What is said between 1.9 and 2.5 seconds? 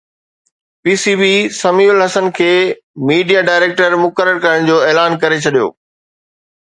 الحسن کي